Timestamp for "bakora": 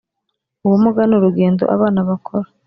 2.07-2.47